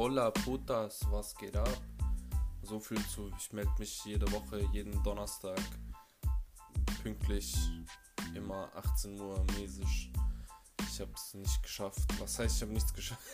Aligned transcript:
Hola 0.00 0.30
putas, 0.30 1.00
was 1.10 1.34
geht 1.34 1.56
ab? 1.56 1.76
So 2.62 2.78
viel 2.78 3.04
zu, 3.08 3.32
ich 3.36 3.52
melde 3.52 3.72
mich 3.80 4.04
jede 4.04 4.30
Woche, 4.30 4.60
jeden 4.72 5.02
Donnerstag, 5.02 5.58
pünktlich, 7.02 7.52
immer 8.32 8.70
18 8.76 9.20
Uhr 9.20 9.44
mäßig. 9.58 10.12
Ich 10.88 11.00
habe 11.00 11.10
es 11.16 11.34
nicht 11.34 11.60
geschafft. 11.64 11.98
Was 12.20 12.38
heißt, 12.38 12.54
ich 12.54 12.62
habe 12.62 12.72
nichts 12.74 12.94
geschafft? 12.94 13.26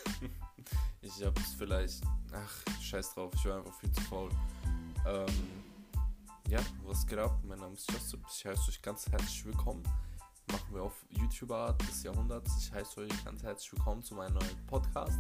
ich 1.03 1.23
habe 1.23 1.39
es 1.39 1.53
vielleicht, 1.53 2.03
ach, 2.33 2.81
scheiß 2.81 3.13
drauf, 3.13 3.35
ich 3.35 3.45
war 3.45 3.59
einfach 3.59 3.79
viel 3.81 3.93
zu 3.93 4.01
faul. 4.01 4.31
Ähm, 5.07 5.63
ja, 6.49 6.61
was 6.85 7.07
geht 7.07 7.19
ab? 7.19 7.41
Mein 7.43 7.59
Name 7.59 7.75
ist 7.75 7.93
Justin, 7.93 8.25
ich 8.27 8.47
heiße 8.47 8.71
euch 8.71 8.81
ganz 8.81 9.07
herzlich 9.11 9.45
willkommen 9.45 9.83
machen 10.51 10.75
wir 10.75 10.83
auf 10.83 11.05
YouTuber 11.09 11.77
des 11.89 12.05
Jahrhunderts. 12.05 12.53
Ich 12.59 12.73
heiße 12.73 13.01
euch 13.01 13.25
ganz 13.25 13.43
herzlich 13.43 13.73
willkommen 13.73 14.03
zu 14.03 14.15
meinem 14.15 14.35
neuen 14.35 14.67
Podcast. 14.67 15.19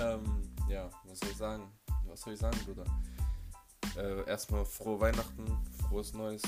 Ähm, 0.00 0.48
ja, 0.68 0.90
was 1.04 1.18
soll 1.20 1.30
ich 1.30 1.36
sagen? 1.36 1.72
Was 2.06 2.20
soll 2.22 2.34
ich 2.34 2.40
sagen, 2.40 2.58
Bruder? 2.64 2.84
Äh, 3.96 4.28
erstmal 4.28 4.64
frohe 4.64 5.00
Weihnachten, 5.00 5.46
frohes 5.88 6.12
Neues. 6.12 6.42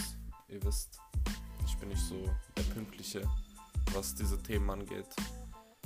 Ihr 0.48 0.62
wisst, 0.62 1.00
ich 1.66 1.76
bin 1.78 1.88
nicht 1.88 2.02
so 2.02 2.24
der 2.56 2.62
Pünktliche, 2.74 3.28
was 3.92 4.14
diese 4.14 4.42
Themen 4.42 4.68
angeht. 4.70 5.08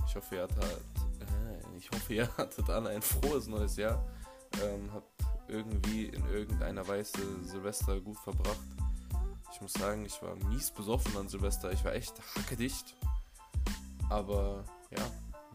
Ich 0.07 0.17
hoffe, 0.17 0.37
ihr 0.37 0.43
hattet, 0.43 0.63
äh, 0.63 1.77
ich 1.77 1.91
hoffe, 1.91 2.15
ihr 2.15 2.29
hattet 2.37 2.69
alle 2.71 2.91
ein 2.91 3.03
frohes 3.03 3.47
neues 3.47 3.77
Jahr. 3.77 4.07
Ähm, 4.63 4.93
habt 4.93 5.09
irgendwie 5.49 6.07
in 6.07 6.27
irgendeiner 6.27 6.87
Weise 6.87 7.19
Silvester 7.45 8.01
gut 8.01 8.19
verbracht 8.19 8.59
ich 9.61 9.61
muss 9.61 9.73
sagen, 9.75 10.05
ich 10.07 10.23
war 10.23 10.37
mies 10.49 10.71
besoffen 10.71 11.17
an 11.17 11.29
Silvester. 11.29 11.73
Ich 11.73 11.85
war 11.85 11.93
echt 11.93 12.15
hackedicht. 12.35 12.97
Aber 14.09 14.65
ja, 14.91 15.05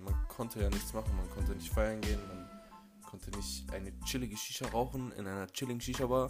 man 0.06 0.28
konnte 0.28 0.62
ja 0.62 0.70
nichts 0.70 0.94
machen. 0.94 1.16
Man 1.16 1.30
konnte 1.32 1.54
nicht 1.54 1.72
feiern 1.72 2.02
gehen. 2.02 2.20
Man 2.28 2.48
konnte 3.10 3.32
nicht 3.32 3.72
eine 3.72 3.98
chillige 4.02 4.38
Shisha 4.38 4.68
rauchen 4.70 5.12
in 5.14 5.28
einer 5.28 5.48
chilligen 5.48 5.82
Shisha-Bar. 5.82 6.30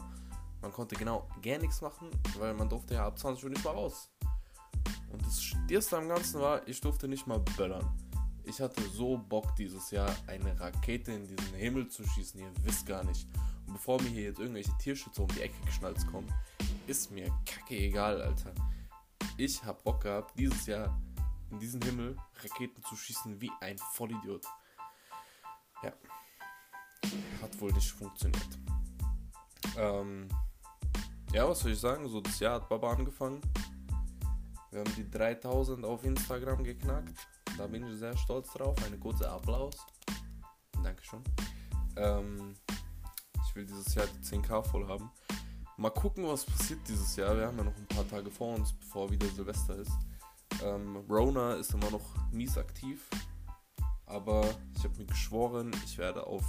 Man 0.62 0.72
konnte 0.72 0.96
genau 0.96 1.28
gar 1.44 1.60
nichts 1.60 1.82
machen, 1.82 2.10
weil 2.40 2.54
man 2.54 2.70
durfte 2.70 2.96
ja 2.96 3.06
ab 3.06 3.20
20 3.20 3.44
Uhr 3.44 3.50
nicht 3.52 3.64
mal 3.64 3.72
raus. 3.72 4.10
Und 5.12 5.26
das 5.26 5.42
Stierste 5.44 5.98
am 5.98 6.10
Ganzen 6.10 6.42
war, 6.42 6.68
ich 6.68 6.82
durfte 6.82 7.08
nicht 7.08 7.28
mal 7.28 7.40
böllern. 7.56 7.88
Ich 8.44 8.60
hatte 8.60 8.82
so 8.90 9.18
Bock 9.18 9.56
dieses 9.56 9.92
Jahr, 9.92 10.14
eine 10.28 10.60
Rakete 10.60 11.12
in 11.12 11.28
diesen 11.28 11.54
Himmel 11.56 11.88
zu 11.88 12.04
schießen. 12.04 12.40
Ihr 12.40 12.52
wisst 12.64 12.86
gar 12.86 13.04
nicht. 13.04 13.28
Und 13.68 13.74
bevor 13.74 14.02
mir 14.02 14.10
hier 14.10 14.24
jetzt 14.24 14.40
irgendwelche 14.40 14.76
Tierschützer 14.78 15.24
um 15.24 15.30
die 15.30 15.42
Ecke 15.42 15.56
geschnallt 15.66 16.06
kommen, 16.08 16.32
ist 16.88 17.12
mir 17.12 17.32
kacke 17.46 17.78
egal, 17.78 18.22
Alter. 18.22 18.54
Ich 19.38 19.64
hab 19.64 19.84
Bock 19.84 20.02
gehabt, 20.02 20.38
dieses 20.38 20.66
Jahr 20.68 20.96
in 21.56 21.60
diesen 21.60 21.82
Himmel 21.84 22.18
Raketen 22.44 22.84
zu 22.84 22.98
schießen 22.98 23.40
wie 23.40 23.50
ein 23.62 23.78
Vollidiot. 23.94 24.46
Ja. 25.84 25.94
Hat 27.42 27.62
wohl 27.62 27.72
nicht 27.72 27.92
funktioniert. 27.94 28.60
Ähm, 29.78 30.28
ja, 31.32 31.48
was 31.48 31.60
soll 31.60 31.72
ich 31.72 31.80
sagen? 31.80 32.10
So, 32.10 32.20
das 32.20 32.40
Jahr 32.42 32.56
hat 32.56 32.68
Baba 32.68 32.92
angefangen. 32.92 33.40
Wir 34.70 34.82
haben 34.82 34.96
die 34.98 35.10
3000 35.10 35.86
auf 35.86 36.04
Instagram 36.04 36.62
geknackt. 36.62 37.26
Da 37.58 37.68
bin 37.68 37.88
ich 37.88 38.00
sehr 38.00 38.18
stolz 38.18 38.52
drauf. 38.52 38.76
Eine 38.86 38.98
kurze 38.98 39.30
Applaus. 39.30 39.78
Dankeschön. 40.84 41.24
Ähm, 41.96 42.54
ich 43.48 43.56
will 43.56 43.66
dieses 43.66 43.96
Jahr 43.96 44.08
die 44.08 44.26
10k 44.26 44.62
voll 44.62 44.86
haben. 44.90 45.10
Mal 45.78 45.92
gucken, 45.92 46.28
was 46.28 46.44
passiert 46.44 46.86
dieses 46.86 47.16
Jahr. 47.16 47.38
Wir 47.38 47.48
haben 47.48 47.58
ja 47.58 47.64
noch 47.64 47.78
ein 47.78 47.88
paar 47.88 48.08
Tage 48.10 48.30
vor 48.30 48.56
uns, 48.56 48.74
bevor 48.74 49.10
wieder 49.10 49.28
Silvester 49.28 49.78
ist. 49.78 49.94
Ähm, 50.64 50.98
Rona 51.10 51.56
ist 51.56 51.74
immer 51.74 51.90
noch 51.92 52.32
mies 52.32 52.58
aktiv. 52.58 53.08
Aber 54.06 54.48
ich 54.78 54.84
habe 54.84 54.98
mir 54.98 55.06
geschworen, 55.06 55.72
ich 55.86 55.98
werde 55.98 56.26
auf 56.28 56.44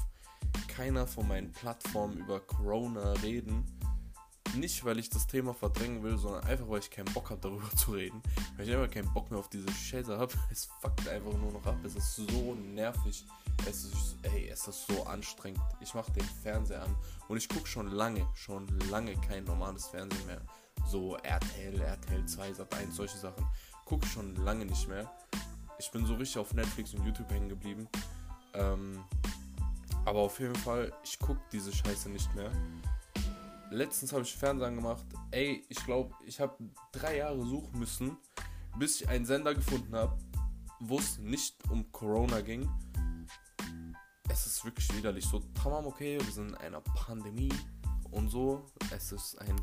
keiner 0.69 1.07
von 1.07 1.27
meinen 1.27 1.53
Plattformen 1.53 2.19
über 2.19 2.41
Corona 2.41 3.13
reden. 3.23 3.65
Nicht, 4.55 4.85
weil 4.85 4.99
ich 4.99 5.11
das 5.11 5.27
Thema 5.27 5.53
verdrängen 5.53 6.03
will, 6.03 6.17
sondern 6.17 6.45
einfach, 6.45 6.69
weil 6.69 6.79
ich 6.79 6.91
keinen 6.91 7.13
Bock 7.13 7.31
habe, 7.31 7.41
darüber 7.41 7.69
zu 7.77 7.93
reden. 7.93 8.23
Weil 8.57 8.69
ich 8.69 8.75
einfach 8.75 8.93
keinen 8.93 9.13
Bock 9.13 9.31
mehr 9.31 9.41
auf 9.41 9.49
diese 9.49 9.71
Scheiße 9.71 10.17
habe. 10.17 10.33
Es 10.51 10.67
fuckt 10.81 11.09
einfach 11.09 11.33
nur 11.33 11.53
noch 11.53 11.67
ab. 11.67 11.77
Es 11.85 11.97
ist 11.97 12.17
so 12.17 12.55
nervig. 12.55 13.25
Es 13.69 13.85
ist, 13.85 14.17
ey, 14.23 14.49
es 14.49 14.69
ist 14.69 14.87
so 14.87 15.05
anstrengend. 15.05 15.61
Ich 15.81 15.95
mache 15.95 16.13
den 16.13 16.25
Fernseher 16.43 16.83
an 16.83 16.95
und 17.29 17.37
ich 17.39 17.49
gucke 17.49 17.67
schon 17.67 17.89
lange, 17.89 18.27
schon 18.35 18.67
lange 18.91 19.15
kein 19.17 19.45
normales 19.45 19.87
Fernsehen 19.89 20.27
mehr. 20.27 20.43
So 20.87 21.17
RTL, 21.17 21.81
RTL 21.81 22.27
2, 22.27 22.53
Sat 22.53 22.75
1, 22.75 22.95
solche 22.95 23.17
Sachen. 23.17 23.45
Gucke 23.87 24.07
schon 24.07 24.37
lange 24.45 24.67
nicht 24.67 24.87
mehr. 24.89 25.11
Ich 25.79 25.91
bin 25.91 26.05
so 26.05 26.15
richtig 26.15 26.39
auf 26.39 26.53
Netflix 26.53 26.93
und 26.93 27.07
YouTube 27.07 27.31
hängen 27.31 27.49
geblieben. 27.49 27.89
Ähm, 28.53 29.03
aber 30.05 30.19
auf 30.19 30.39
jeden 30.39 30.55
Fall, 30.57 30.93
ich 31.03 31.19
gucke 31.19 31.41
diese 31.51 31.73
Scheiße 31.73 32.11
nicht 32.11 32.33
mehr. 32.35 32.53
Letztens 33.71 34.13
habe 34.13 34.23
ich 34.23 34.37
Fernsehen 34.37 34.77
gemacht. 34.77 35.07
Ey, 35.31 35.65
ich 35.71 35.85
glaube, 35.87 36.15
ich 36.27 36.39
habe 36.39 36.55
drei 36.93 37.17
Jahre 37.17 37.43
suchen 37.45 37.79
müssen, 37.79 38.19
bis 38.79 39.01
ich 39.01 39.09
einen 39.09 39.25
Sender 39.25 39.55
gefunden 39.55 39.95
habe, 39.95 40.19
wo 40.81 40.99
es 40.99 41.19
nicht 41.19 41.57
um 41.71 41.91
Corona 41.91 42.43
ging, 42.43 42.69
es 44.29 44.47
ist 44.47 44.65
wirklich 44.65 44.95
widerlich. 44.95 45.25
So, 45.25 45.41
tamam, 45.55 45.87
okay, 45.87 46.19
wir 46.21 46.33
sind 46.33 46.51
in 46.51 46.55
einer 46.57 46.81
Pandemie 46.81 47.53
und 48.11 48.29
so. 48.29 48.67
Es 48.95 49.13
ist 49.13 49.41
ein, 49.41 49.57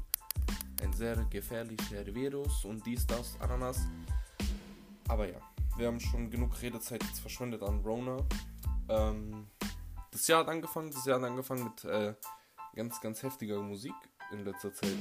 ein 0.84 0.94
sehr 0.94 1.16
gefährlicher 1.26 2.06
Virus 2.14 2.66
und 2.66 2.86
dies, 2.86 3.08
das, 3.08 3.40
Ananas. 3.40 3.80
Aber 5.08 5.28
ja, 5.28 5.40
wir 5.78 5.88
haben 5.88 6.00
schon 6.00 6.30
genug 6.30 6.62
Redezeit 6.62 7.04
jetzt 7.04 7.20
verschwendet 7.20 7.64
an 7.64 7.80
Rona. 7.80 8.18
Ähm, 8.90 9.48
das 10.12 10.28
Jahr 10.28 10.42
hat 10.42 10.50
angefangen, 10.50 10.92
das 10.92 11.06
Jahr 11.06 11.20
hat 11.20 11.30
angefangen 11.30 11.64
mit 11.64 11.84
äh, 11.86 12.14
ganz, 12.76 13.00
ganz 13.02 13.24
heftiger 13.24 13.62
Musik 13.62 13.94
in 14.32 14.44
letzter 14.46 14.74
Zeit. 14.74 14.96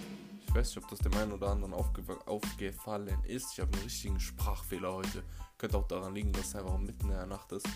Ich 0.46 0.54
weiß 0.54 0.68
nicht, 0.68 0.84
ob 0.84 0.90
das 0.90 1.00
dem 1.00 1.14
einen 1.14 1.32
oder 1.32 1.48
anderen 1.48 1.74
aufge 1.74 2.02
aufgefallen 2.26 3.18
ist. 3.24 3.52
Ich 3.52 3.60
habe 3.60 3.72
einen 3.72 3.82
richtigen 3.82 4.20
Sprachfehler 4.20 4.92
heute. 4.92 5.22
Könnte 5.58 5.78
auch 5.78 5.88
daran 5.88 6.14
liegen, 6.14 6.32
dass 6.32 6.48
es 6.48 6.56
einfach 6.56 6.78
mitten 6.78 7.06
in 7.06 7.16
der 7.16 7.26
Nacht 7.26 7.52
ist. 7.52 7.68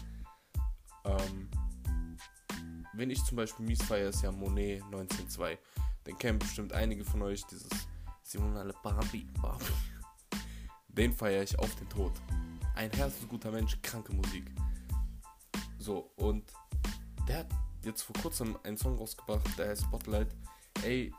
Ähm, 1.05 1.51
wenn 2.95 3.11
ich 3.11 3.23
zum 3.25 3.37
Beispiel 3.37 3.67
mies 3.67 3.83
feiere, 3.83 4.09
ist 4.09 4.23
ja 4.23 4.33
Monet 4.33 4.83
19.2. 4.85 5.59
Den 6.07 6.19
kennen 6.19 6.39
bestimmt 6.39 6.73
einige 6.73 7.05
von 7.05 7.23
euch, 7.23 7.45
dieses 7.47 7.69
Simonale 8.27 8.75
Barbie, 8.83 9.25
Barbie. 9.41 9.65
Den 10.89 11.13
feiere 11.13 11.45
ich 11.45 11.57
auf 11.61 11.73
den 11.77 11.89
Tod. 11.89 12.11
Ein 12.75 12.91
herzensguter 12.91 13.53
Mensch, 13.53 13.81
kranke 13.83 14.13
Musik. 14.13 14.51
So, 15.79 16.11
und 16.17 16.53
der 17.29 17.39
hat 17.39 17.47
jetzt 17.85 18.03
vor 18.03 18.17
kurzem 18.21 18.59
einen 18.65 18.77
Song 18.77 18.99
rausgebracht, 18.99 19.57
der 19.57 19.69
heißt 19.69 19.83
Spotlight. 19.83 20.35
Ey, 20.83 21.15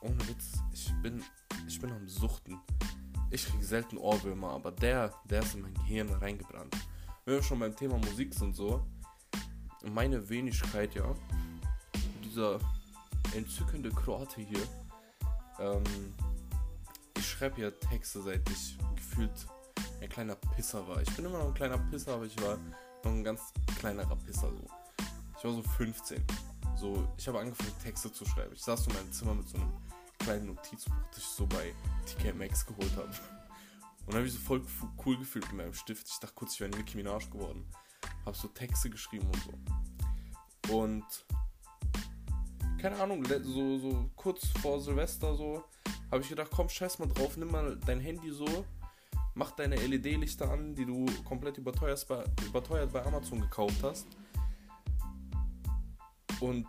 ohne 0.00 0.26
Witz, 0.28 0.62
ich 0.72 0.90
bin, 1.02 1.22
ich 1.68 1.78
bin 1.78 1.92
am 1.92 2.08
Suchten. 2.08 2.58
Ich 3.30 3.44
kriege 3.44 3.62
selten 3.62 3.98
Ohrwürmer, 3.98 4.48
aber 4.52 4.72
der, 4.72 5.12
der 5.28 5.42
ist 5.42 5.54
in 5.54 5.60
mein 5.60 5.74
Gehirn 5.74 6.08
reingebrannt. 6.08 6.74
Wenn 7.26 7.34
wir 7.34 7.42
schon 7.42 7.58
beim 7.58 7.76
Thema 7.76 7.98
Musik 7.98 8.32
sind 8.32 8.56
so, 8.56 8.86
meine 9.92 10.26
Wenigkeit, 10.30 10.94
ja, 10.94 11.14
dieser 12.24 12.58
entzückende 13.34 13.90
Kroate 13.90 14.40
hier, 14.40 14.66
ähm, 15.58 15.84
schreibe 17.40 17.62
ja 17.62 17.70
Texte, 17.70 18.20
seit 18.20 18.46
ich 18.50 18.76
gefühlt 18.96 19.46
ein 20.02 20.10
kleiner 20.10 20.34
Pisser 20.34 20.86
war. 20.86 21.00
Ich 21.00 21.08
bin 21.16 21.24
immer 21.24 21.38
noch 21.38 21.46
ein 21.46 21.54
kleiner 21.54 21.78
Pisser, 21.78 22.12
aber 22.12 22.26
ich 22.26 22.38
war 22.42 22.58
noch 23.02 23.12
ein 23.12 23.24
ganz 23.24 23.40
kleinerer 23.78 24.14
Pisser 24.16 24.50
so. 24.50 24.66
Ich 25.38 25.44
war 25.44 25.52
so 25.52 25.62
15. 25.62 26.22
So, 26.76 27.08
ich 27.16 27.26
habe 27.26 27.40
angefangen 27.40 27.72
Texte 27.82 28.12
zu 28.12 28.26
schreiben. 28.26 28.52
Ich 28.52 28.60
saß 28.60 28.86
in 28.88 28.92
meinem 28.92 29.10
Zimmer 29.10 29.34
mit 29.34 29.48
so 29.48 29.56
einem 29.56 29.72
kleinen 30.18 30.48
Notizbuch, 30.48 30.92
das 31.12 31.20
ich 31.20 31.24
so 31.24 31.46
bei 31.46 31.72
TK 32.04 32.34
Max 32.34 32.66
geholt 32.66 32.94
habe. 32.94 33.08
Und 34.04 34.14
habe 34.14 34.26
ich 34.26 34.34
so 34.34 34.38
voll 34.38 34.62
cool 35.06 35.16
gefühlt 35.16 35.46
mit 35.46 35.56
meinem 35.56 35.72
Stift. 35.72 36.08
Ich 36.10 36.18
dachte 36.18 36.34
kurz, 36.34 36.52
ich 36.52 36.60
wäre 36.60 36.70
Nicki 36.70 36.98
Minaj 36.98 37.26
geworden 37.30 37.64
habe 38.26 38.36
so 38.36 38.48
Texte 38.48 38.90
geschrieben 38.90 39.26
und 39.26 39.42
so. 40.68 40.74
Und 40.76 41.04
keine 42.78 43.00
Ahnung, 43.00 43.24
so, 43.24 43.78
so 43.78 44.10
kurz 44.14 44.46
vor 44.60 44.78
Silvester 44.80 45.34
so, 45.34 45.64
habe 46.10 46.22
ich 46.22 46.28
gedacht, 46.28 46.50
komm, 46.54 46.68
scheiß 46.68 46.98
mal 46.98 47.08
drauf, 47.08 47.36
nimm 47.36 47.50
mal 47.50 47.76
dein 47.86 48.00
Handy 48.00 48.30
so, 48.30 48.64
mach 49.34 49.52
deine 49.52 49.76
LED-Lichter 49.76 50.50
an, 50.50 50.74
die 50.74 50.84
du 50.84 51.06
komplett 51.24 51.58
überteuert 51.58 52.06
bei, 52.08 52.24
überteuert 52.44 52.92
bei 52.92 53.04
Amazon 53.04 53.40
gekauft 53.40 53.82
hast. 53.82 54.06
Und 56.40 56.66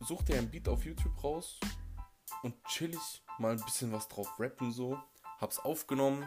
such 0.00 0.22
dir 0.22 0.38
ein 0.38 0.50
Beat 0.50 0.68
auf 0.68 0.84
YouTube 0.84 1.22
raus 1.22 1.60
und 2.42 2.54
chillig 2.64 3.22
mal 3.38 3.52
ein 3.52 3.64
bisschen 3.64 3.92
was 3.92 4.08
drauf 4.08 4.28
rappen 4.38 4.72
so. 4.72 4.98
Hab's 5.40 5.58
aufgenommen, 5.58 6.24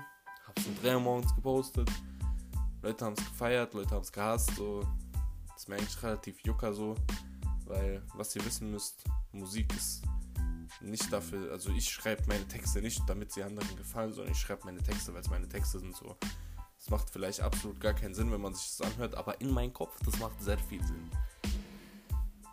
hab's 0.48 0.66
um 0.66 0.76
3 0.82 0.96
Uhr 0.96 1.02
morgens 1.02 1.36
gepostet 1.36 1.90
Leute 2.86 3.04
haben 3.04 3.16
es 3.18 3.26
gefeiert, 3.26 3.74
Leute 3.74 3.96
haben 3.96 4.04
es 4.04 4.12
gehasst. 4.12 4.56
So. 4.58 4.82
Das 5.48 5.64
ist 5.64 5.68
mir 5.68 5.76
eigentlich 5.76 6.04
relativ 6.04 6.40
jucker 6.42 6.72
so. 6.72 6.94
Weil, 7.66 8.04
was 8.14 8.36
ihr 8.36 8.46
wissen 8.46 8.70
müsst, 8.70 9.04
Musik 9.32 9.74
ist 9.74 10.04
nicht 10.82 11.12
dafür, 11.12 11.52
also 11.52 11.70
ich 11.72 11.90
schreibe 11.90 12.24
meine 12.28 12.48
Texte 12.48 12.82
nicht, 12.82 13.02
damit 13.08 13.32
sie 13.32 13.44
anderen 13.44 13.76
gefallen, 13.76 14.14
sondern 14.14 14.34
ich 14.34 14.40
schreibe 14.40 14.66
meine 14.66 14.82
Texte, 14.82 15.14
weil 15.14 15.22
es 15.22 15.30
meine 15.30 15.48
Texte 15.48 15.80
sind 15.80 15.96
so. 15.96 16.16
Das 16.78 16.90
macht 16.90 17.10
vielleicht 17.10 17.42
absolut 17.42 17.80
gar 17.80 17.94
keinen 17.94 18.14
Sinn, 18.14 18.32
wenn 18.32 18.42
man 18.42 18.54
sich 18.54 18.76
das 18.78 18.92
anhört, 18.92 19.16
aber 19.16 19.40
in 19.42 19.52
meinem 19.52 19.74
Kopf, 19.74 19.98
das 20.06 20.20
macht 20.20 20.42
sehr 20.42 20.58
viel 20.58 20.84
Sinn. 20.86 21.10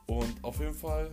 Und 0.06 0.42
auf 0.44 0.58
jeden 0.60 0.74
Fall, 0.74 1.12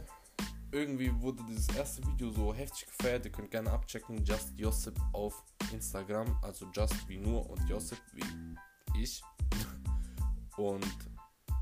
irgendwie 0.72 1.12
wurde 1.22 1.44
dieses 1.48 1.68
erste 1.76 2.06
Video 2.06 2.32
so 2.32 2.54
heftig 2.54 2.88
gefeiert. 2.88 3.26
Ihr 3.26 3.32
könnt 3.32 3.50
gerne 3.50 3.72
abchecken. 3.72 4.24
Just 4.24 4.58
Josip 4.58 5.00
auf 5.14 5.44
Instagram. 5.72 6.38
Also 6.42 6.68
Just 6.74 7.08
wie 7.08 7.18
nur 7.18 7.50
und 7.50 7.68
Josip 7.68 8.00
wie 8.14 9.02
ich. 9.02 9.24
Und 10.58 10.86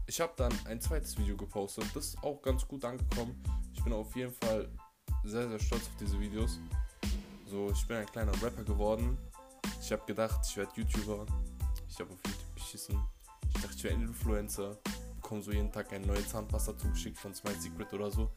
ich 0.07 0.19
habe 0.19 0.33
dann 0.37 0.51
ein 0.65 0.81
zweites 0.81 1.17
Video 1.17 1.37
gepostet. 1.37 1.85
Das 1.93 2.07
ist 2.07 2.23
auch 2.23 2.41
ganz 2.41 2.67
gut 2.67 2.83
angekommen. 2.83 3.39
Ich 3.73 3.83
bin 3.83 3.93
auf 3.93 4.15
jeden 4.15 4.33
Fall 4.33 4.67
sehr, 5.23 5.49
sehr 5.49 5.59
stolz 5.59 5.83
auf 5.83 5.95
diese 5.99 6.19
Videos. 6.19 6.59
So, 7.45 7.71
ich 7.71 7.87
bin 7.87 7.97
ein 7.97 8.05
kleiner 8.05 8.33
Rapper 8.41 8.63
geworden. 8.63 9.17
Ich 9.81 9.91
habe 9.91 10.03
gedacht, 10.05 10.41
ich 10.45 10.57
werde 10.57 10.71
YouTuber. 10.75 11.25
Ich 11.87 11.99
habe 11.99 12.11
auf 12.11 12.19
YouTube 12.25 12.55
geschissen. 12.55 13.01
Ich 13.55 13.61
dachte, 13.61 13.75
ich 13.75 13.93
ein 13.93 14.01
Influencer. 14.01 14.77
Bekomme 15.15 15.41
so 15.41 15.51
jeden 15.51 15.71
Tag 15.71 15.91
eine 15.93 16.05
neue 16.05 16.25
Zahnpasta 16.25 16.77
zugeschickt 16.77 17.17
von 17.17 17.33
Smile 17.33 17.59
Secret 17.59 17.93
oder 17.93 18.11
so. 18.11 18.29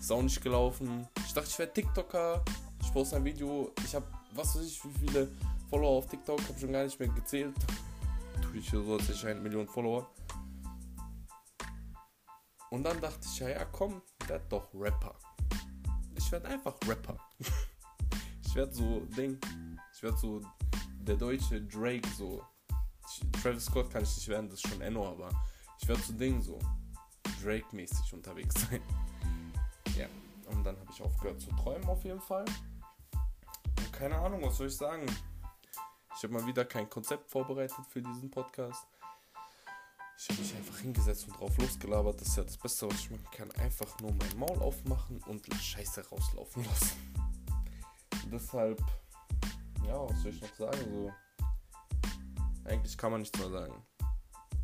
Ist 0.00 0.10
auch 0.10 0.22
nicht 0.22 0.42
gelaufen. 0.42 1.06
Ich 1.26 1.32
dachte, 1.32 1.48
ich 1.48 1.58
werde 1.58 1.72
TikToker. 1.72 2.44
Ich 2.80 2.92
poste 2.92 3.16
ein 3.16 3.24
Video. 3.24 3.72
Ich 3.84 3.94
habe, 3.94 4.06
was 4.32 4.56
weiß 4.56 4.66
ich, 4.66 4.84
wie 4.84 5.06
viele 5.06 5.28
Follower 5.68 5.98
auf 5.98 6.06
TikTok. 6.06 6.40
Habe 6.48 6.58
schon 6.58 6.72
gar 6.72 6.84
nicht 6.84 6.98
mehr 6.98 7.08
gezählt. 7.08 7.54
Tue 8.42 8.58
ich 8.58 8.70
so, 8.70 8.94
als 8.94 9.08
hätte 9.08 9.28
eine 9.28 9.40
Million 9.40 9.66
Follower. 9.66 10.10
Und 12.70 12.82
dann 12.82 13.00
dachte 13.00 13.20
ich, 13.22 13.38
ja, 13.38 13.48
ja, 13.50 13.64
komm, 13.66 14.02
werd 14.26 14.50
doch 14.50 14.68
Rapper. 14.74 15.14
Ich 16.26 16.32
werde 16.32 16.48
einfach 16.48 16.74
Rapper. 16.88 17.16
ich 18.44 18.54
werde 18.56 18.74
so 18.74 18.98
Ding. 19.16 19.38
Ich 19.94 20.02
werde 20.02 20.16
so 20.16 20.40
der 20.98 21.14
deutsche 21.14 21.62
Drake, 21.62 22.08
so. 22.18 22.44
Travis 23.40 23.66
Scott 23.66 23.92
kann 23.92 24.02
ich 24.02 24.16
nicht 24.16 24.26
werden, 24.26 24.50
das 24.50 24.58
ist 24.58 24.68
schon 24.68 24.80
Enno, 24.80 25.08
aber 25.08 25.30
ich 25.80 25.86
werde 25.86 26.02
so 26.02 26.12
Ding, 26.14 26.42
so 26.42 26.58
Drake-mäßig 27.40 28.12
unterwegs 28.12 28.56
sein. 28.70 28.82
Ja, 29.96 30.06
und 30.50 30.64
dann 30.64 30.76
habe 30.80 30.90
ich 30.90 31.00
aufgehört 31.00 31.40
zu 31.40 31.50
träumen 31.50 31.88
auf 31.88 32.02
jeden 32.02 32.20
Fall. 32.20 32.44
Und 33.78 33.92
keine 33.92 34.16
Ahnung, 34.18 34.42
was 34.42 34.56
soll 34.56 34.66
ich 34.66 34.76
sagen? 34.76 35.06
Ich 36.16 36.24
habe 36.24 36.34
mal 36.34 36.44
wieder 36.44 36.64
kein 36.64 36.90
Konzept 36.90 37.30
vorbereitet 37.30 37.86
für 37.88 38.02
diesen 38.02 38.32
Podcast. 38.32 38.84
Ich 40.18 40.30
habe 40.30 40.40
mich 40.40 40.56
einfach 40.56 40.78
hingesetzt 40.78 41.28
und 41.28 41.38
drauf 41.38 41.56
losgelabert. 41.58 42.20
Das 42.20 42.28
ist 42.28 42.36
ja 42.36 42.44
das 42.44 42.56
Beste, 42.56 42.88
was 42.88 42.98
ich 43.00 43.10
machen 43.10 43.28
kann. 43.32 43.50
Einfach 43.52 44.00
nur 44.00 44.12
mein 44.12 44.38
Maul 44.38 44.58
aufmachen 44.62 45.22
und 45.24 45.46
Scheiße 45.54 46.08
rauslaufen 46.08 46.64
lassen. 46.64 46.96
Deshalb, 48.32 48.82
ja, 49.86 50.08
was 50.08 50.22
soll 50.22 50.32
ich 50.32 50.40
noch 50.40 50.54
sagen? 50.54 50.78
So, 50.90 51.12
eigentlich 52.64 52.96
kann 52.96 53.12
man 53.12 53.20
nichts 53.20 53.38
mehr 53.38 53.50
sagen. 53.50 53.74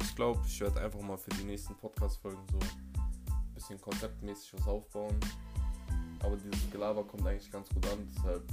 Ich 0.02 0.16
glaube, 0.16 0.40
ich 0.46 0.60
werde 0.60 0.80
einfach 0.80 1.00
mal 1.00 1.18
für 1.18 1.30
die 1.30 1.44
nächsten 1.44 1.76
Podcast-Folgen 1.76 2.44
so 2.50 2.58
ein 2.58 3.54
bisschen 3.54 3.80
konzeptmäßig 3.80 4.54
was 4.54 4.66
aufbauen. 4.66 5.20
Aber 6.20 6.36
dieses 6.36 6.70
Gelaber 6.70 7.04
kommt 7.04 7.26
eigentlich 7.26 7.50
ganz 7.50 7.68
gut 7.68 7.86
an, 7.88 8.08
deshalb, 8.16 8.50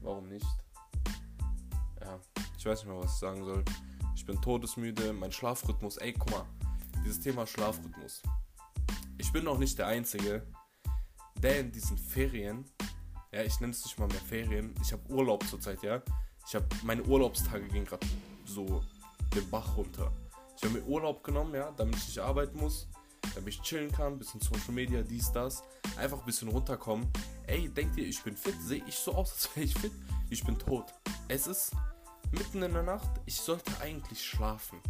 warum 0.00 0.28
nicht? 0.28 0.46
Ja, 2.00 2.18
ich 2.56 2.64
weiß 2.64 2.80
nicht 2.80 2.88
mehr, 2.88 3.02
was 3.02 3.14
ich 3.14 3.18
sagen 3.18 3.44
soll. 3.44 3.64
Ich 4.14 4.24
bin 4.24 4.40
todesmüde, 4.40 5.12
mein 5.12 5.32
Schlafrhythmus, 5.32 5.96
ey, 5.98 6.12
guck 6.12 6.30
mal, 6.30 6.46
dieses 7.04 7.20
Thema 7.20 7.46
Schlafrhythmus. 7.46 8.22
Ich 9.18 9.32
bin 9.32 9.44
noch 9.44 9.58
nicht 9.58 9.78
der 9.78 9.88
Einzige, 9.88 10.46
der 11.42 11.60
in 11.60 11.72
diesen 11.72 11.98
Ferien, 11.98 12.64
ja, 13.32 13.42
ich 13.42 13.60
nenne 13.60 13.72
es 13.72 13.84
nicht 13.84 13.98
mal 13.98 14.08
mehr 14.08 14.20
Ferien, 14.20 14.74
ich 14.80 14.92
habe 14.92 15.02
Urlaub 15.10 15.44
zurzeit, 15.46 15.82
ja. 15.82 16.00
Ich 16.46 16.54
habe 16.54 16.66
meine 16.84 17.02
Urlaubstage 17.02 17.66
gehen 17.68 17.84
gerade 17.84 18.06
so 18.44 18.82
den 19.34 19.48
Bach 19.50 19.76
runter. 19.76 20.12
Ich 20.56 20.62
habe 20.62 20.74
mir 20.74 20.84
Urlaub 20.86 21.24
genommen, 21.24 21.54
ja, 21.54 21.72
damit 21.72 21.96
ich 21.96 22.08
nicht 22.08 22.18
arbeiten 22.18 22.58
muss, 22.58 22.88
damit 23.34 23.54
ich 23.54 23.62
chillen 23.62 23.90
kann, 23.90 24.18
bisschen 24.18 24.40
Social 24.40 24.72
Media, 24.72 25.02
dies, 25.02 25.32
das, 25.32 25.62
einfach 25.96 26.20
ein 26.20 26.26
bisschen 26.26 26.48
runterkommen. 26.48 27.08
Ey, 27.46 27.68
denkt 27.68 27.96
ihr, 27.96 28.06
ich 28.06 28.22
bin 28.22 28.36
fit? 28.36 28.54
Sehe 28.62 28.82
ich 28.86 28.94
so 28.94 29.14
aus, 29.14 29.32
als 29.32 29.56
wäre 29.56 29.66
ich 29.66 29.74
fit? 29.74 29.92
Ich 30.30 30.44
bin 30.44 30.58
tot. 30.58 30.94
Es 31.28 31.46
ist 31.46 31.72
mitten 32.34 32.62
in 32.62 32.72
der 32.72 32.82
Nacht, 32.82 33.10
ich 33.26 33.36
sollte 33.36 33.70
eigentlich 33.80 34.24
schlafen. 34.24 34.80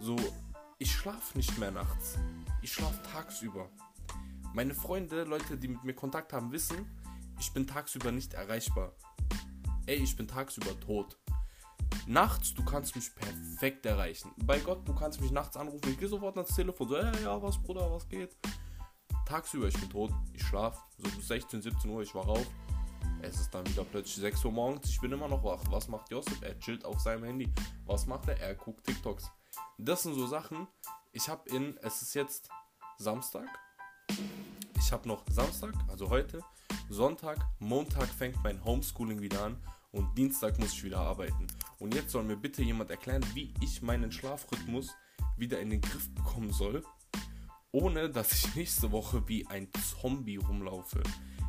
So, 0.00 0.16
ich 0.78 0.92
schlafe 0.92 1.36
nicht 1.36 1.58
mehr 1.58 1.70
nachts. 1.70 2.18
Ich 2.62 2.72
schlafe 2.72 3.00
tagsüber. 3.02 3.68
Meine 4.54 4.74
Freunde, 4.74 5.24
Leute, 5.24 5.56
die 5.56 5.68
mit 5.68 5.84
mir 5.84 5.94
Kontakt 5.94 6.32
haben, 6.32 6.50
wissen, 6.52 6.86
ich 7.38 7.52
bin 7.52 7.66
tagsüber 7.66 8.10
nicht 8.10 8.34
erreichbar. 8.34 8.92
Ey, 9.86 9.96
ich 9.96 10.16
bin 10.16 10.26
tagsüber 10.26 10.78
tot. 10.80 11.18
Nachts, 12.06 12.54
du 12.54 12.64
kannst 12.64 12.96
mich 12.96 13.14
perfekt 13.14 13.84
erreichen. 13.86 14.30
Bei 14.44 14.58
Gott, 14.58 14.86
du 14.88 14.94
kannst 14.94 15.20
mich 15.20 15.30
nachts 15.30 15.56
anrufen, 15.56 15.90
ich 15.90 15.98
gehe 15.98 16.08
sofort 16.08 16.36
ans 16.36 16.54
Telefon, 16.54 16.88
so, 16.88 16.96
hey, 16.96 17.22
ja, 17.22 17.40
was, 17.42 17.58
Bruder, 17.62 17.90
was 17.90 18.08
geht? 18.08 18.36
Tagsüber, 19.26 19.68
ich 19.68 19.78
bin 19.78 19.90
tot, 19.90 20.12
ich 20.32 20.42
schlafe, 20.42 20.80
so 20.98 21.10
bis 21.10 21.28
16, 21.28 21.62
17 21.62 21.90
Uhr, 21.90 22.02
ich 22.02 22.14
war 22.14 22.28
auf. 22.28 22.46
Es 23.26 23.40
ist 23.40 23.54
dann 23.54 23.66
wieder 23.66 23.84
plötzlich 23.84 24.16
6 24.16 24.44
Uhr 24.44 24.52
morgens, 24.52 24.90
ich 24.90 25.00
bin 25.00 25.10
immer 25.10 25.28
noch 25.28 25.42
wach. 25.42 25.62
Was 25.70 25.88
macht 25.88 26.10
Josef? 26.10 26.42
Er 26.42 26.58
chillt 26.60 26.84
auf 26.84 27.00
seinem 27.00 27.24
Handy. 27.24 27.50
Was 27.86 28.06
macht 28.06 28.28
er? 28.28 28.38
Er 28.38 28.54
guckt 28.54 28.84
TikToks. 28.84 29.30
Das 29.78 30.02
sind 30.02 30.14
so 30.14 30.26
Sachen. 30.26 30.68
Ich 31.10 31.28
habe 31.30 31.48
in, 31.48 31.78
es 31.78 32.02
ist 32.02 32.14
jetzt 32.14 32.50
Samstag. 32.98 33.46
Ich 34.76 34.92
habe 34.92 35.08
noch 35.08 35.24
Samstag, 35.30 35.72
also 35.88 36.10
heute, 36.10 36.42
Sonntag, 36.90 37.38
Montag 37.60 38.08
fängt 38.08 38.42
mein 38.44 38.62
Homeschooling 38.62 39.22
wieder 39.22 39.42
an 39.42 39.56
und 39.90 40.18
Dienstag 40.18 40.58
muss 40.58 40.74
ich 40.74 40.84
wieder 40.84 40.98
arbeiten. 41.00 41.46
Und 41.78 41.94
jetzt 41.94 42.10
soll 42.10 42.24
mir 42.24 42.36
bitte 42.36 42.62
jemand 42.62 42.90
erklären, 42.90 43.24
wie 43.32 43.54
ich 43.62 43.80
meinen 43.80 44.12
Schlafrhythmus 44.12 44.94
wieder 45.38 45.60
in 45.60 45.70
den 45.70 45.80
Griff 45.80 46.14
bekommen 46.14 46.52
soll, 46.52 46.84
ohne 47.72 48.10
dass 48.10 48.32
ich 48.32 48.54
nächste 48.54 48.92
Woche 48.92 49.26
wie 49.26 49.46
ein 49.46 49.68
Zombie 49.72 50.36
rumlaufe. 50.36 51.02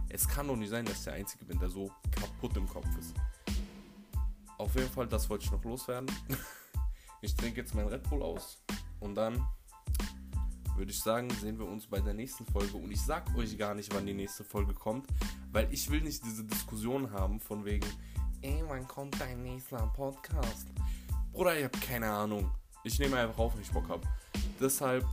Es 0.09 0.27
kann 0.27 0.47
doch 0.47 0.55
nicht 0.55 0.69
sein, 0.69 0.85
dass 0.85 0.99
ich 0.99 1.03
der 1.03 1.13
Einzige 1.13 1.45
bin, 1.45 1.59
der 1.59 1.69
so 1.69 1.91
kaputt 2.11 2.55
im 2.57 2.67
Kopf 2.67 2.87
ist. 2.99 3.13
Auf 4.57 4.73
jeden 4.75 4.89
Fall, 4.89 5.07
das 5.07 5.29
wollte 5.29 5.45
ich 5.45 5.51
noch 5.51 5.63
loswerden. 5.63 6.09
Ich 7.21 7.35
trinke 7.35 7.61
jetzt 7.61 7.73
mein 7.73 7.87
Red 7.87 8.07
Bull 8.07 8.21
aus 8.21 8.61
und 8.99 9.15
dann 9.15 9.43
würde 10.75 10.91
ich 10.91 10.99
sagen, 10.99 11.27
sehen 11.41 11.57
wir 11.57 11.65
uns 11.65 11.87
bei 11.87 11.99
der 11.99 12.13
nächsten 12.13 12.45
Folge. 12.45 12.77
Und 12.77 12.91
ich 12.91 13.01
sag 13.01 13.35
euch 13.35 13.57
gar 13.57 13.73
nicht, 13.73 13.91
wann 13.95 14.05
die 14.05 14.13
nächste 14.13 14.43
Folge 14.43 14.75
kommt, 14.75 15.07
weil 15.51 15.67
ich 15.73 15.89
will 15.89 16.01
nicht 16.01 16.23
diese 16.23 16.43
Diskussion 16.43 17.11
haben 17.11 17.39
von 17.39 17.65
wegen, 17.65 17.87
ey, 18.41 18.63
wann 18.67 18.87
kommt 18.87 19.19
dein 19.19 19.41
nächster 19.41 19.87
Podcast? 19.95 20.67
Bruder, 21.31 21.57
ich 21.57 21.63
habe 21.63 21.77
keine 21.79 22.11
Ahnung. 22.11 22.51
Ich 22.83 22.99
nehme 22.99 23.17
einfach 23.17 23.39
auf, 23.39 23.55
wenn 23.55 23.61
ich 23.61 23.71
Bock 23.71 23.89
habe. 23.89 24.07
Deshalb 24.59 25.05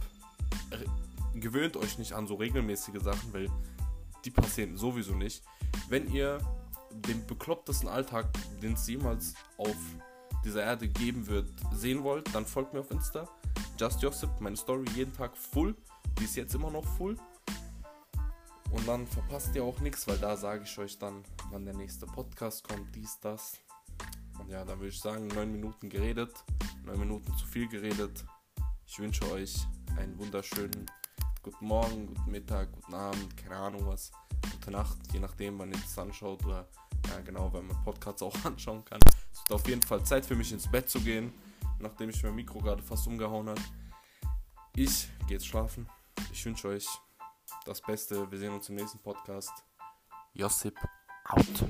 gewöhnt 1.35 1.77
euch 1.77 1.97
nicht 1.99 2.13
an 2.13 2.27
so 2.27 2.35
regelmäßige 2.35 3.01
Sachen, 3.01 3.33
weil 3.33 3.49
die 4.25 4.31
passieren 4.31 4.77
sowieso 4.77 5.15
nicht. 5.15 5.43
Wenn 5.89 6.13
ihr 6.13 6.39
den 6.91 7.27
beklopptesten 7.27 7.89
Alltag, 7.89 8.27
den 8.63 8.75
es 8.75 8.87
jemals 8.87 9.35
auf 9.57 9.77
dieser 10.45 10.63
Erde 10.63 10.89
geben 10.89 11.27
wird, 11.27 11.49
sehen 11.73 12.03
wollt, 12.03 12.35
dann 12.35 12.47
folgt 12.47 12.73
mir 12.75 12.81
auf 12.81 12.91
Insta. 12.91 13.29
Just 13.79 14.03
Josip, 14.03 14.31
meine 14.41 14.57
Story 14.57 14.85
jeden 14.95 15.13
Tag 15.13 15.37
full. 15.37 15.75
Die 16.19 16.25
ist 16.25 16.37
jetzt 16.37 16.55
immer 16.55 16.71
noch 16.71 16.85
full. 16.97 17.17
Und 18.71 18.89
dann 18.89 19.07
verpasst 19.07 19.55
ihr 19.55 19.65
auch 19.65 19.81
nichts, 19.81 20.07
weil 20.09 20.19
da 20.19 20.37
sage 20.37 20.65
ich 20.65 20.79
euch 20.79 20.99
dann, 20.99 21.23
wann 21.51 21.65
der 21.65 21.75
nächste 21.75 22.07
Podcast 22.07 22.67
kommt, 22.67 22.95
dies, 22.95 23.19
das. 23.21 23.59
Und 24.39 24.49
ja, 24.49 24.65
dann 24.65 24.79
würde 24.79 24.89
ich 24.89 24.99
sagen, 24.99 25.29
neun 25.29 25.53
Minuten 25.53 25.91
geredet, 25.91 26.33
neun 26.85 26.99
Minuten 26.99 27.37
zu 27.37 27.47
viel 27.47 27.69
geredet. 27.69 28.25
Ich 28.87 28.99
wünsche 28.99 29.31
euch 29.31 29.55
einen 29.99 30.19
wunderschönen 30.19 30.87
guten 31.43 31.67
Morgen, 31.67 32.07
guten 32.07 32.31
Mittag, 32.31 32.73
guten 32.73 32.95
Abend, 32.95 33.37
keine 33.37 33.57
Ahnung 33.57 33.87
was, 33.87 34.13
gute 34.53 34.71
Nacht, 34.71 34.97
je 35.13 35.19
nachdem, 35.19 35.59
wann 35.59 35.73
ihr 35.73 35.79
das 35.79 35.99
anschaut 35.99 36.45
oder 36.45 36.69
ja 37.09 37.21
genau, 37.21 37.53
wenn 37.53 37.67
man 37.67 37.83
Podcasts 37.83 38.23
auch 38.23 38.35
anschauen 38.45 38.85
kann. 38.85 39.01
Es 39.33 39.41
wird 39.41 39.53
auf 39.53 39.69
jeden 39.69 39.83
Fall 39.83 40.05
Zeit 40.05 40.25
für 40.25 40.37
mich 40.37 40.53
ins 40.53 40.71
Bett 40.71 40.89
zu 40.89 41.01
gehen, 41.01 41.33
nachdem 41.81 42.11
ich 42.11 42.23
mein 42.23 42.35
Mikro 42.35 42.61
gerade 42.61 42.83
fast 42.83 43.07
umgehauen 43.07 43.49
habe. 43.49 43.61
Ich 44.77 45.09
gehe 45.27 45.37
jetzt 45.37 45.47
schlafen. 45.47 45.89
Ich 46.33 46.45
wünsche 46.45 46.69
euch 46.69 46.87
das 47.65 47.81
Beste. 47.81 48.31
Wir 48.31 48.39
sehen 48.39 48.53
uns 48.53 48.69
im 48.69 48.77
nächsten 48.77 49.01
Podcast. 49.01 49.53
Josip 50.35 50.79
out. 51.25 51.65